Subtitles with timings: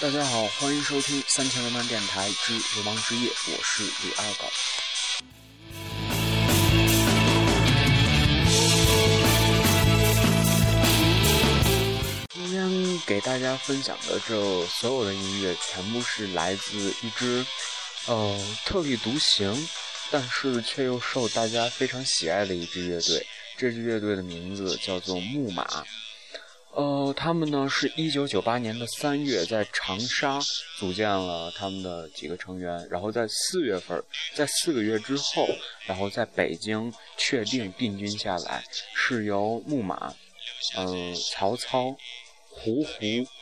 [0.00, 4.50] 大家好，欢迎收听三千流氓电台之流氓之夜，我是李二狗。
[13.10, 17.44] 给大家分享的这所有的音乐，全部是来自一支
[18.06, 19.52] 呃特立独行，
[20.12, 23.26] 但是却又受大家非常喜爱的一支乐队。
[23.58, 25.84] 这支乐队的名字叫做木马。
[26.72, 30.38] 呃，他们呢是一九九八年的三月在长沙
[30.78, 34.00] 组建了他们的几个成员，然后在四月份，
[34.36, 35.48] 在四个月之后，
[35.84, 38.62] 然后在北京确定定军下来，
[38.94, 40.14] 是由木马、
[40.76, 41.96] 嗯曹操、
[42.50, 42.92] 胡胡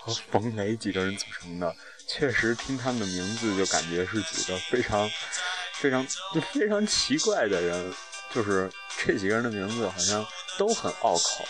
[0.01, 1.75] 和冯雷几个人组成的。
[2.06, 5.11] 确实，听他们的名字就感觉是几个非常、
[5.75, 6.06] 非常、
[6.53, 7.92] 非常奇怪的人，
[8.34, 8.70] 就是
[9.05, 10.25] 这几个人的名字好像
[10.56, 11.45] 都很拗口。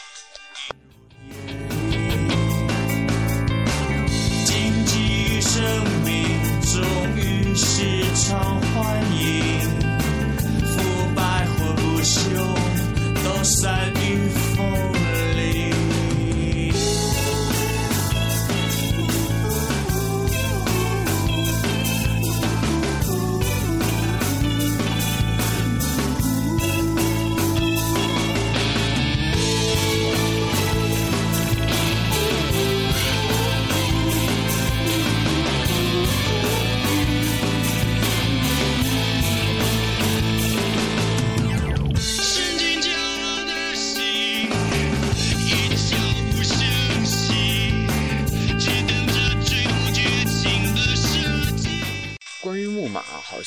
[13.50, 13.77] 好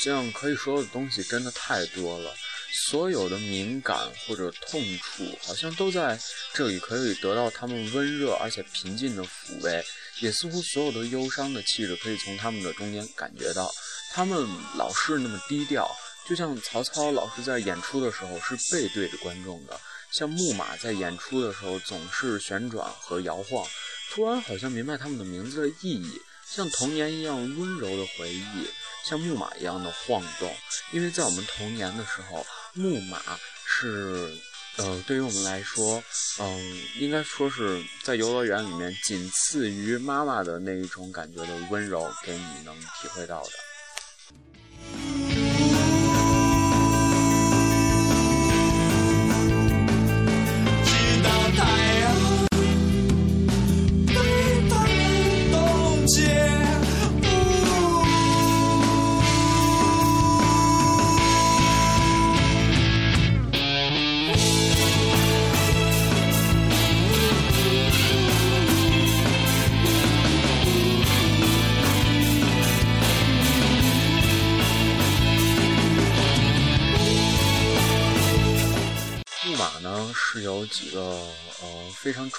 [0.04, 2.34] 像可以说的东西真的太多了，
[2.90, 6.20] 所有的敏感或者痛处，好像都在
[6.54, 9.84] 这里可以得到他们温热而且平静的抚慰，
[10.20, 13.72] 也似乎所有的忧伤的气质可以从他们的中间感觉到。
[14.14, 14.46] 他们
[14.76, 15.90] 老是那么低调，
[16.28, 19.80] 就像曹操老是在演出的时候是背对着观众的，
[20.12, 23.66] 像木马在演出的时候总是旋转和摇晃。
[24.12, 28.68] 突然好像明白他们的名字的意义，像童年一样温柔的回忆。
[29.04, 30.56] 像木马一样的晃动，
[30.92, 33.20] 因为在我们童年的时候，木马
[33.66, 34.38] 是，
[34.78, 36.04] 呃，对于我们来说，
[36.40, 43.52] 嗯，应该说是在游乐园里面仅次于妈妈的那一种感觉的温柔，给你能体会到的。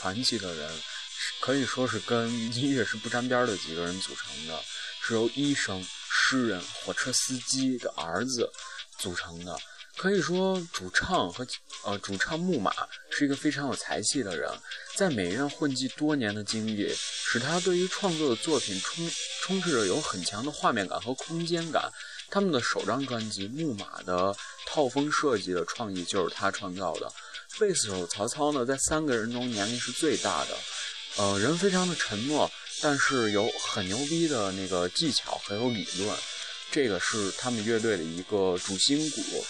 [0.03, 0.69] 传奇的人，
[1.41, 4.61] 可以说是跟音乐是不沾边的几个人组成的，
[5.01, 5.81] 是由医生、
[6.11, 8.51] 诗人、火车司机的儿子
[8.99, 9.57] 组成的。
[9.97, 11.47] 可以说，主唱和
[11.85, 12.75] 呃主唱木马
[13.11, 14.51] 是一个非常有才气的人，
[14.97, 19.09] 在美院混迹多年的经历，使他对于创作的作品充
[19.43, 21.89] 充斥着有很强的画面感和空间感。
[22.29, 24.35] 他们的首张专辑《木马》的
[24.67, 27.13] 套风设计的创意就是他创造的。
[27.59, 30.57] 贝斯手曹操呢，在三个人中年龄是最大的，
[31.17, 36.17] 呃，人非常的沉默，但是有很牛逼的那个技巧，很有理论，
[36.71, 39.47] 这个是他们乐队的一个主心骨。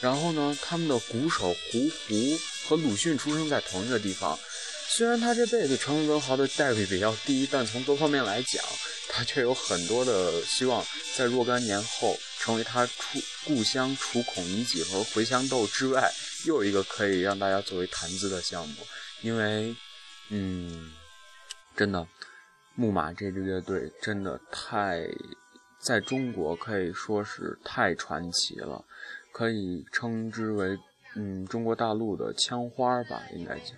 [0.00, 2.38] 然后呢，他们的鼓手胡胡
[2.68, 4.38] 和鲁迅出生在同一个地方，
[4.88, 8.64] 虽然他这辈子成为文豪的概率比较低，但从多方面来讲，
[9.08, 10.86] 他却有很多的希望
[11.16, 12.18] 在若干年后。
[12.42, 16.10] 成为他出故乡除孔乙己和茴香豆之外，
[16.46, 18.76] 又一个可以让大家作为谈资的项目。
[19.22, 19.76] 因为，
[20.30, 20.92] 嗯，
[21.76, 22.06] 真的，
[22.74, 25.06] 木马这支乐队真的太，
[25.78, 28.84] 在中国可以说是太传奇了，
[29.32, 30.78] 可以称之为
[31.16, 33.76] 嗯中国大陆的枪花吧，应该讲。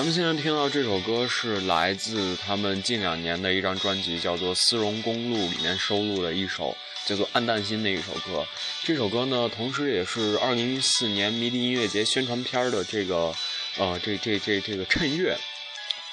[0.00, 6.74] 咱们现在听到这首歌是来自他们近两年的一张专辑，叫做《丝绒公路》里面收录的一首
[7.04, 8.46] 叫做《暗淡心》的一首歌。
[8.82, 13.34] 这首歌呢，同时也是2014年迷笛音乐节宣传片的这个，
[13.76, 15.36] 呃，这这这这个衬乐。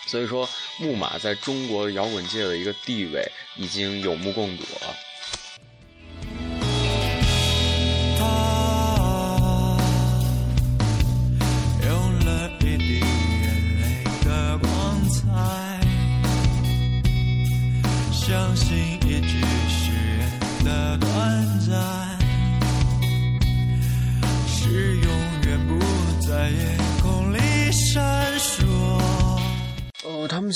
[0.06, 0.50] 所以说，
[0.80, 3.26] 木马在中国摇滚界的一个地位
[3.56, 4.98] 已经有目共睹了。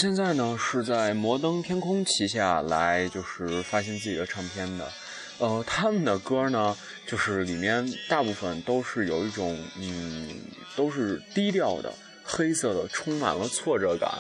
[0.02, 4.92] 现在呢是在摩登天空旗下来，就是发行自己的唱片的。
[5.38, 6.76] 呃，他们的歌呢，
[7.06, 10.28] 就是里面大部分都是有一种，嗯，
[10.76, 11.94] 都是低调的、
[12.24, 14.12] 黑色的，充满了挫折感。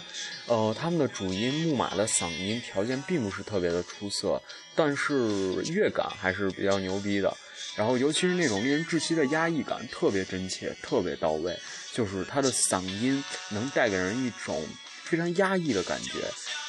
[0.45, 4.39] 呃，他们的主音木马的嗓音条件并不是特别的出色，
[4.75, 7.35] 但是乐感还是比较牛逼的。
[7.75, 11.57] 然后，尤其是那种令人窒息的压抑感，特别真切，特别到位。
[11.91, 14.63] 就是他的嗓音能带给人一种。
[15.11, 16.13] 非常压抑的感觉，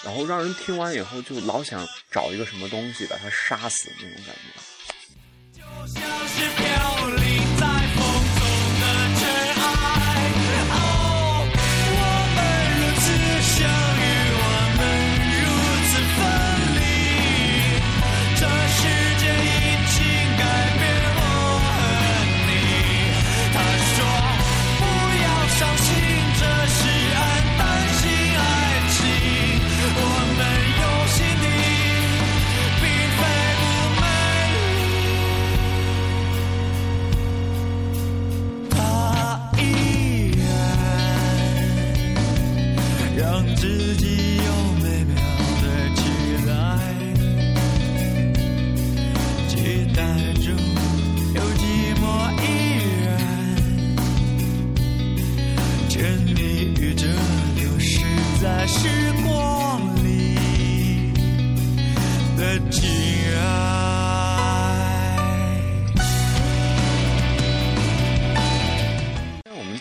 [0.03, 6.22] 然后让人听完以后就老想找一个什么东西把他杀死那种感觉。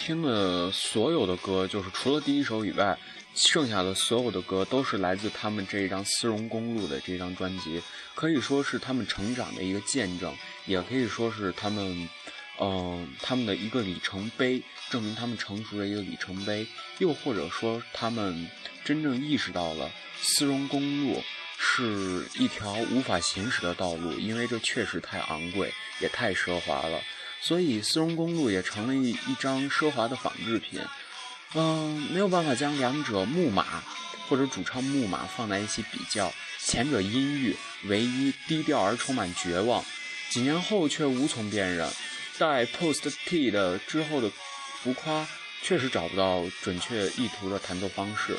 [0.03, 2.97] 听的所有的歌，就是除了第一首以外，
[3.33, 7.81] 剩下的所有的歌都是来自他们这一张《丝绒公路》的这张专辑，
[8.13, 12.09] 可以说是他们成长的一个见证，也可以说是他们，
[12.59, 16.67] 嗯，他们的一个里程碑，证明他们成熟的一个里程碑，
[16.97, 18.49] 又或者说他们
[18.83, 19.89] 真正意识到了
[20.19, 21.23] 丝绒公路
[21.63, 26.99] 是一条无法行驶的道路，因为这确实太昂贵，也太奢华了。
[27.39, 30.81] 所以，丝绒公路也成了一一张奢华的仿制品。
[31.53, 33.83] 嗯，没有办法将两者木马
[34.27, 36.33] 或者主唱木马放在一起比较。
[36.63, 39.83] 前者阴郁、唯一、低调而充满绝望，
[40.29, 41.87] 几年后却无从辨认。
[42.37, 44.31] 在 Post T 的之后的
[44.81, 45.27] 浮夸，
[45.61, 48.35] 确实找不到准确意图的弹奏方式。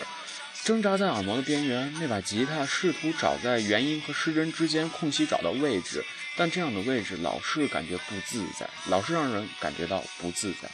[0.64, 6.04] 挣扎在耳膜的边缘，那把吉他试图找在原音和失真之间空隙找到位置。
[6.36, 10.70] 但这样的位置老是感觉不自在，老是让人感觉到不自在。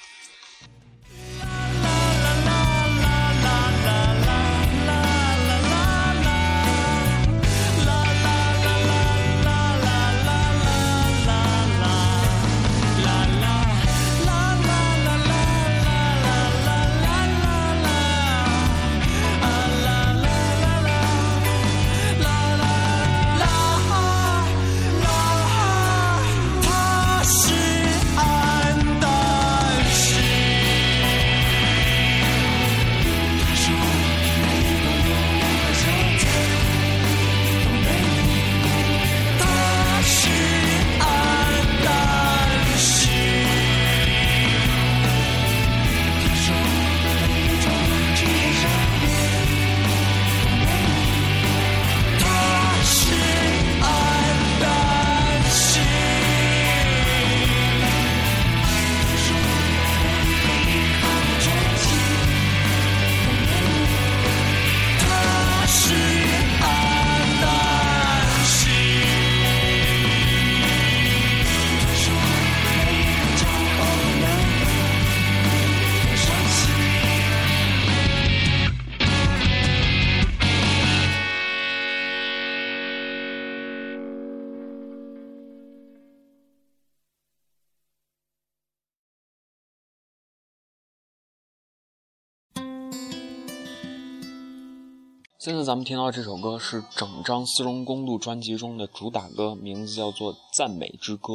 [95.40, 101.32] 现在咱们听到这首歌是整张《丝绒公路》专辑中的主打歌，名字叫做《赞美之歌》。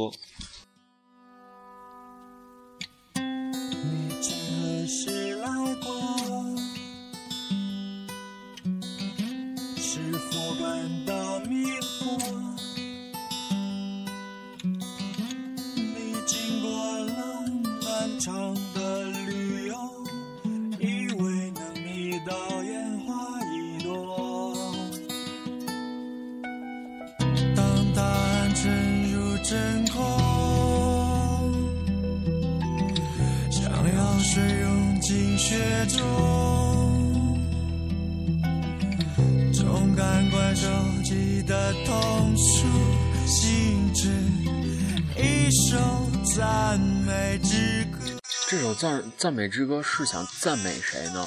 [49.23, 51.25] 赞美之歌是想赞美谁呢？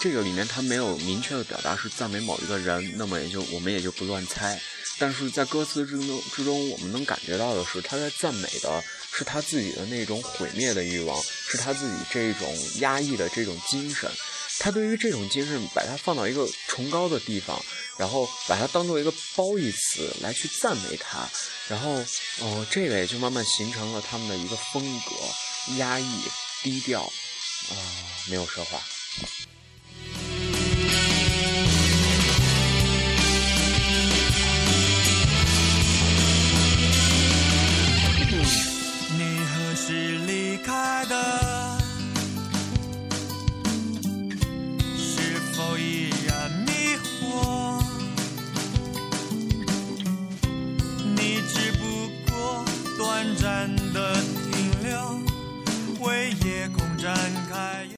[0.00, 4.60] 这个里面它没有明确的表达是赞美某一个人，那么也就我们也就不乱猜。
[4.98, 14.10] 但是在歌词之中之中，我们能感觉到的是，他在赞美的是他自己的那种毁灭的欲望，是他自己这种压抑的这种精神。
[14.58, 17.64] 他对于这种精神，把它放到一个崇高的地方，
[17.96, 21.30] 然后把它当做一个褒义词来去赞美他，
[21.68, 21.92] 然后，
[22.40, 25.14] 哦，这个也就慢慢形成了他们的一个风格，
[25.76, 26.22] 压抑、
[26.64, 27.12] 低调，
[27.68, 28.88] 啊、没有说话。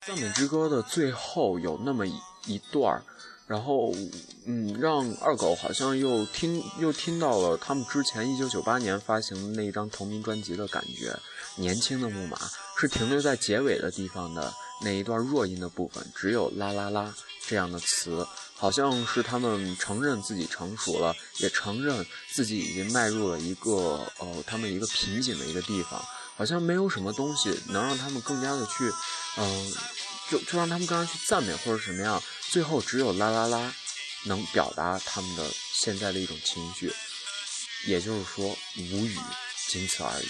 [0.08, 2.14] 赞美之歌的最后有那么一
[2.46, 3.02] 一段儿，
[3.46, 3.94] 然后
[4.46, 11.14] 嗯，让二狗好像又听又听到了他们之前一九九八年发行的那一张同名专辑的感觉。
[11.56, 12.38] 年轻的木马
[12.80, 14.50] 是停留在结尾的地方的
[14.80, 17.14] 那一段弱音的部分，只有啦啦啦
[17.46, 26.02] 这样的词，好像是他们承认自己成熟了，也承认自己已经迈入了一个呃他们一个瓶颈的一个地方。
[26.38, 28.88] 好像没有什么东西能让他们更加的去，
[29.38, 29.72] 嗯、
[30.30, 33.74] 就就让他们更加去赞美或者什么样，最后只有啦啦啦
[34.24, 36.92] 能表达他们的现在的一种情绪，
[37.86, 39.18] 也就是说无语，
[39.68, 40.28] 仅此而已。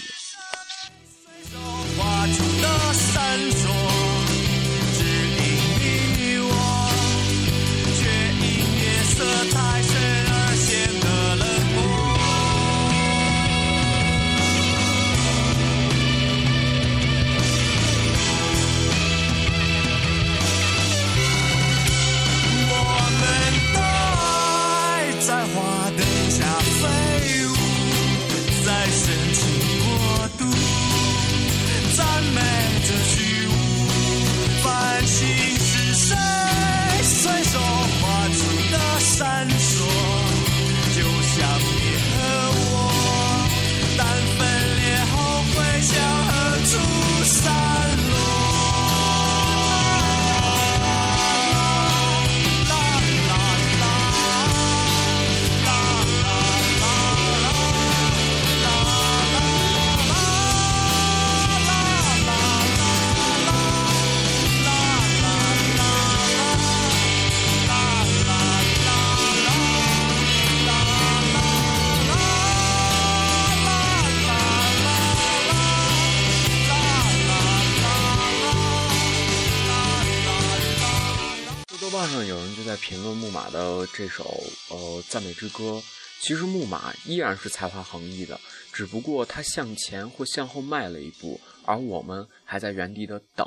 [81.99, 84.23] 豆上有人就在评论木马的这首
[84.69, 85.81] 呃赞美之歌，
[86.21, 88.39] 其实木马依然是才华横溢的，
[88.71, 93.45] 只不过他向前或向后迈了一步，而我们还在原地的等。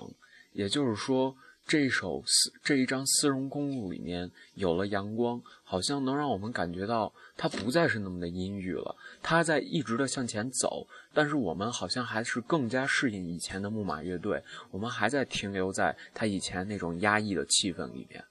[0.52, 1.34] 也就是说，
[1.66, 18.22] 这首丝这一张丝绒公路里面有了阳光，好像能让我们感觉到它不再是那么的阴郁了，它在一直的向前走，但是我们好像还是更加适应以前的木马乐队，我们还在停留在他以前那种压抑的气氛里面。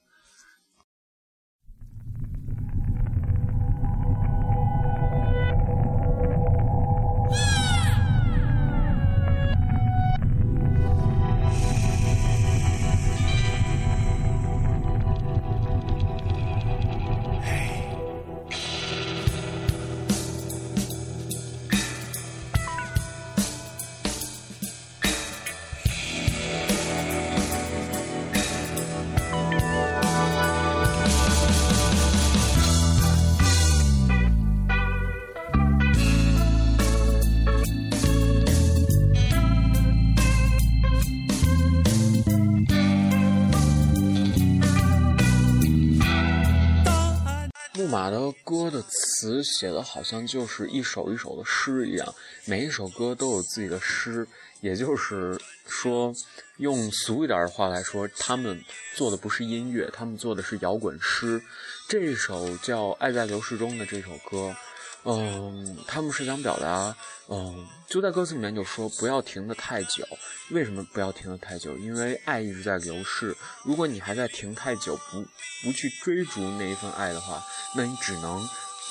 [48.01, 52.15] 马的歌的词写的好像就是一首一首的诗一样，
[52.46, 54.27] 每一首歌都有自己的诗，
[54.60, 56.12] 也就是说，
[56.58, 58.60] 用俗一点的话来说，他们
[58.96, 61.39] 做的不是音乐，他们做的是摇滚诗。
[61.88, 64.55] 这首叫《爱在流逝中》的这首歌。
[65.03, 66.96] 嗯，他们是想表达，
[67.27, 70.05] 嗯，就在歌词里面就说不要停的太久。
[70.51, 71.75] 为什么不要停的太久？
[71.77, 73.36] 因为爱一直在流逝。
[73.63, 75.25] 如果你还在停太久，不
[75.63, 77.41] 不去追逐那一份爱的话，
[77.75, 78.48] 那你只能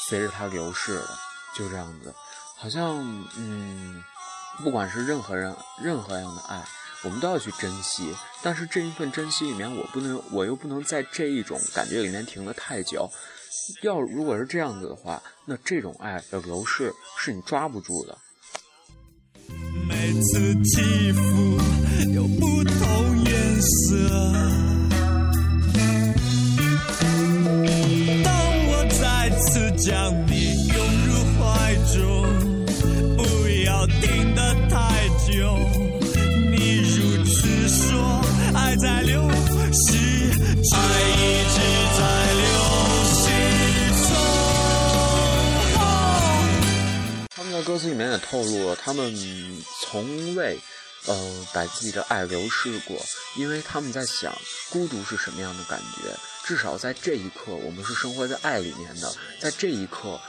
[0.08, 1.18] 随着它流逝了。
[1.54, 2.14] 就这样子，
[2.56, 2.96] 好像，
[3.36, 4.02] 嗯，
[4.64, 6.64] 不管是任何人、任何样的爱，
[7.04, 8.14] 我们都要去珍惜。
[8.42, 13.10] 但是这一份珍惜里面，我不能，我又不能在这一种感觉里面停的太久。
[13.82, 18.16] 要如果是这样子的话，那这种爱的流逝是你抓不住的。
[19.88, 21.20] 每次起伏
[22.14, 24.08] 有不同颜色。
[28.22, 28.32] 当
[28.68, 30.14] 我再次将
[47.80, 50.60] 他们在歌词里面也透露了，他们从未，
[51.06, 52.96] 呃，把自己的爱流逝过，
[53.36, 54.36] 因为他们在想
[54.70, 56.14] 孤独是什么样的感觉。
[56.44, 60.20] 至少在这一刻，我们是生活在爱里面的，在这一刻，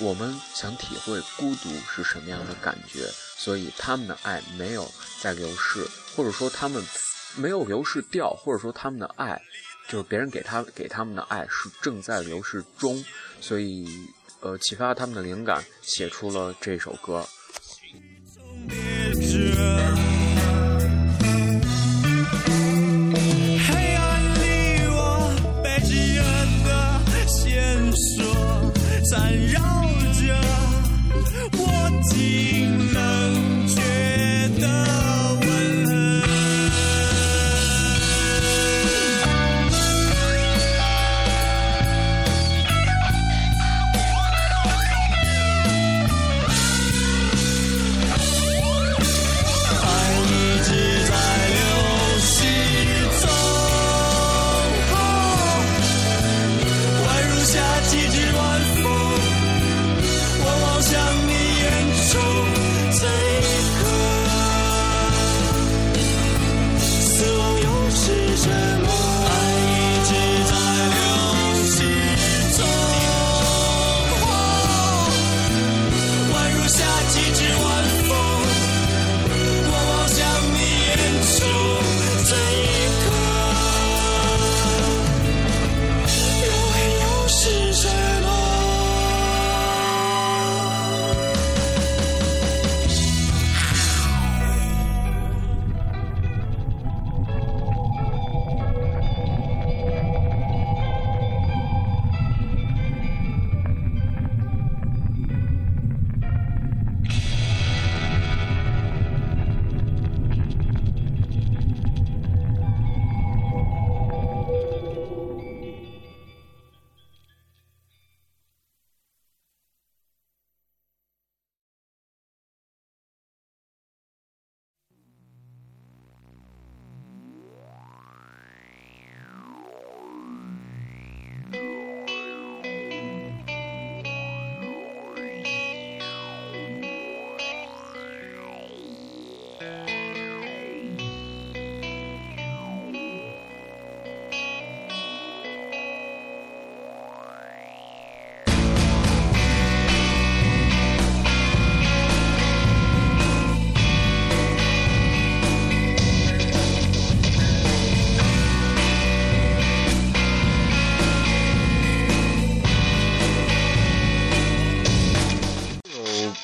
[0.00, 3.10] 我们想体会孤独是什么样的感觉。
[3.38, 4.90] 所以他们的爱没有
[5.20, 6.84] 在流逝，或者说他们
[7.36, 9.40] 没有流逝掉，或者说他们的爱，
[9.88, 13.02] 就是别人给他给他们的爱是正在流逝中，
[13.40, 13.88] 所以。
[14.40, 17.26] 呃，启发他们的灵感，写出了这首歌。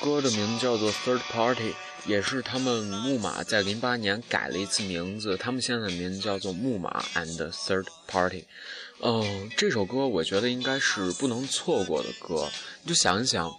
[0.05, 1.69] 歌的名字叫做《Third Party》，
[2.05, 8.45] 也是他们木马在零八年改了一次名字，他们现在的名字叫做木马 and Third Party。
[9.01, 12.47] 嗯、这首歌我觉得应该是不能错过的歌。
[12.83, 13.51] 你就想一想，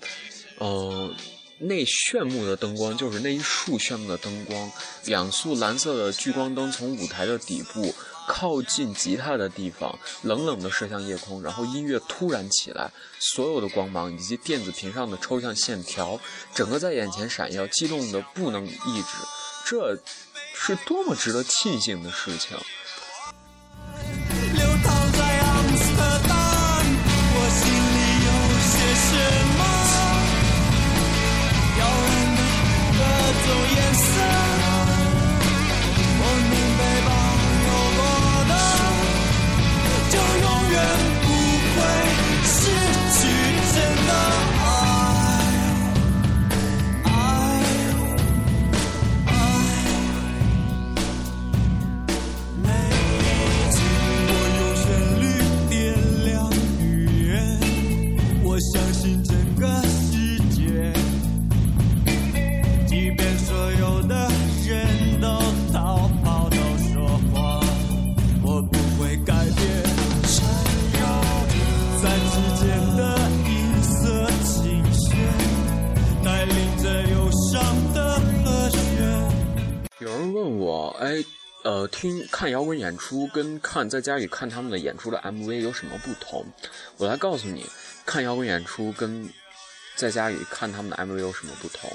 [0.60, 1.12] 嗯、
[1.58, 4.70] 那炫目的灯光，就是那一束炫目的灯光，
[5.06, 7.92] 两束蓝色的聚光灯从舞台的底部
[8.26, 16.20] 靠近吉他的地方，冷冷地射向夜空，然后音乐突然起来，所有的光芒以及电子屏上的抽象线条，
[16.54, 19.08] 整个在眼前闪耀，激动的不能抑制，
[19.64, 19.98] 这
[20.54, 22.56] 是多么值得庆幸的事情！
[82.46, 86.46] 看摇滚演出跟看在家里看他们的演出的 MV 有什么不同？
[86.96, 87.68] 我来告诉你，
[88.04, 89.28] 看摇滚演出跟
[89.96, 91.90] 在家里看他们的 MV 有什么不同？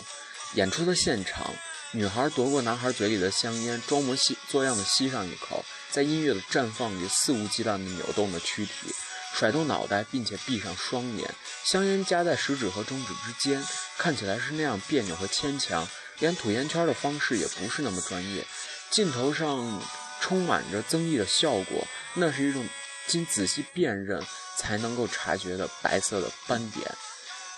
[0.56, 1.54] 演出的现场，
[1.94, 8.94] 女孩夺过男孩嘴里的香烟，装模吸作样的吸上一口，在音乐的绽放里肆无忌惮地扭动着躯体，
[9.34, 11.34] 甩动脑袋，并且闭上双眼，
[11.64, 13.66] 香烟夹在食指和中指之间，
[13.98, 15.88] 看起来是那样别扭和牵强。
[16.20, 18.46] 连吐烟圈的方式也不是那么专业，
[18.92, 19.82] 镜头上
[20.22, 22.66] 充满着增益的效果，那是一种
[23.08, 24.24] 经仔细辨认
[24.58, 26.90] 才能够察觉的白色的斑点。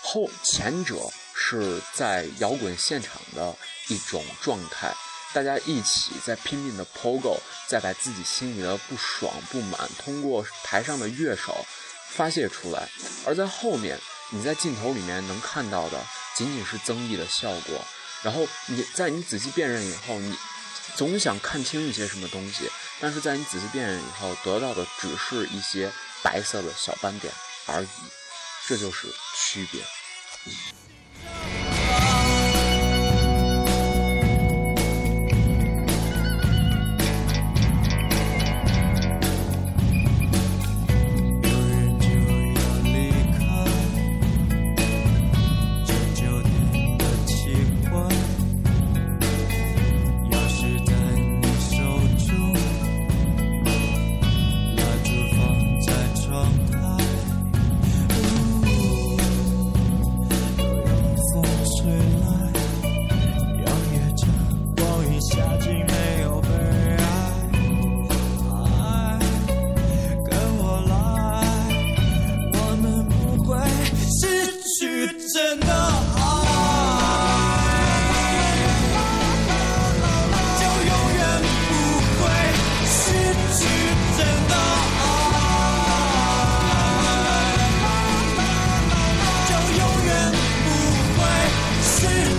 [0.02, 0.96] 后前者
[1.34, 3.54] 是在摇滚现场的
[3.88, 4.92] 一种状态，
[5.32, 11.64] 大家一起在拼命的 pogo，再把自己心里的不爽不满通过台上的乐手
[12.10, 12.88] 发泄出来，
[13.24, 13.98] 而在后面
[14.30, 16.04] 你在镜头里面能看到的
[16.36, 17.84] 仅仅是增益的效果。
[18.22, 20.36] 然后你在你仔细辨认以后，你
[20.96, 25.90] 总想看清一些什么东西，但是在你仔细辨认以后，得到的只是一些
[26.22, 27.32] 白色的小斑点
[27.66, 27.88] 而已，
[28.66, 29.82] 这就是区别。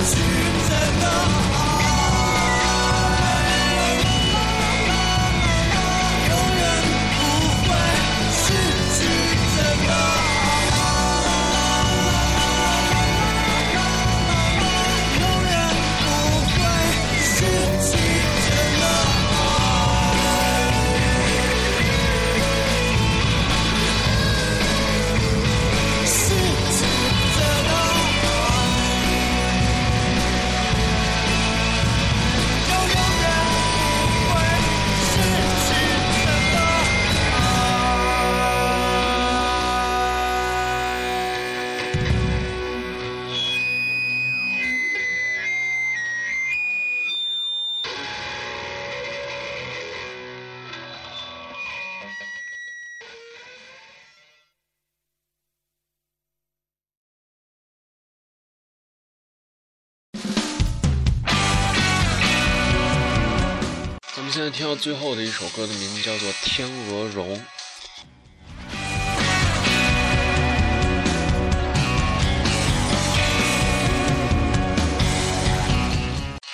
[0.04, 0.22] 失去
[0.70, 1.55] 在个。
[64.36, 67.38] 现在听到最后的一首歌的名字叫做《天鹅绒》。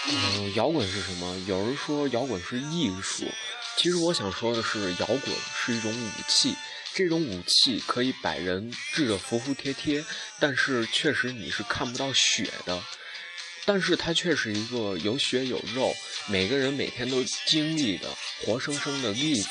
[0.06, 1.36] 嗯，摇滚是什么？
[1.48, 3.26] 有人说摇滚是艺术，
[3.76, 6.56] 其实我想说的是，摇滚是一种武器。
[6.94, 10.06] 这种武器可以把人治得服服帖帖，
[10.40, 12.80] 但是确实你是看不到血的。
[13.74, 15.96] 但是他却是一个有血有肉，
[16.28, 18.10] 每个人每天都经历的
[18.44, 19.48] 活生生的例子，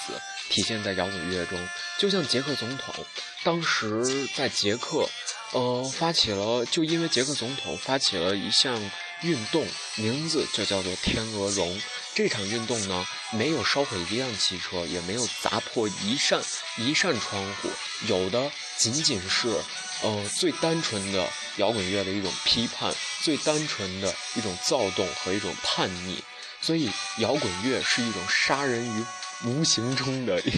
[0.50, 1.59] 体现在摇滚乐中。
[1.98, 2.94] 就像捷克总统，
[3.42, 4.04] 当时
[4.37, 5.09] 在捷克，
[5.54, 8.78] 呃，发起了，就因为捷克总统发起了一项
[9.22, 11.80] 运动，名字就叫做“天鹅绒”。
[12.14, 16.40] 这场运动呢，没有烧毁一辆汽车，也没有砸破一扇
[16.76, 17.70] 一扇窗户，
[18.06, 19.62] 有的仅仅是。
[20.02, 26.24] 呃，最单纯的摇滚乐的一种批判，最单纯的一种躁动和一种叛逆，
[26.62, 29.04] 所以摇滚乐是一种杀人于
[29.44, 30.52] 无形中的一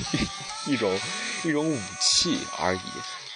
[0.66, 0.96] 一种
[1.42, 2.81] 一种武器而已，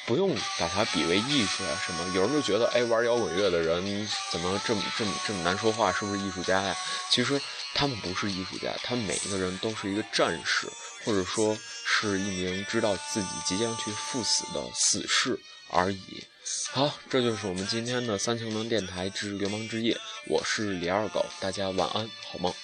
[0.07, 2.15] 不用把它比为艺术啊什么。
[2.15, 6.77] 有人就觉得，哎，玩摇滚乐的人怎么这么这么这么难说话，是不是艺术家呀？
[7.11, 7.41] 其实
[7.75, 10.67] 他们不是艺术家，他们每一个人都是一个战士，
[11.05, 15.39] 或者说是一名知道自己即将去赴死的死士。
[15.69, 16.25] 而已。
[16.71, 19.99] 好，这就是我们今天的三情能电台之流氓之夜。
[20.29, 22.55] 我是李二狗，大家晚安，好梦。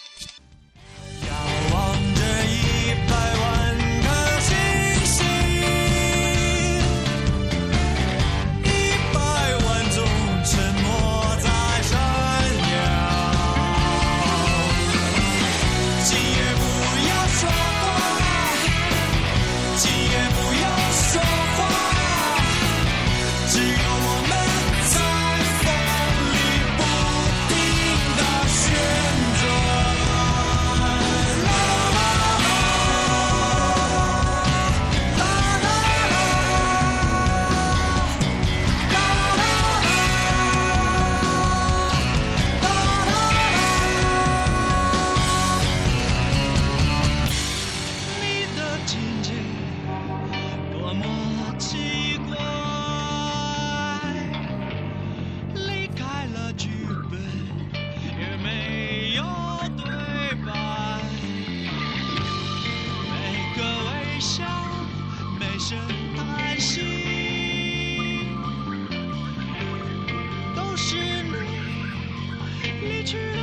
[73.05, 73.42] future.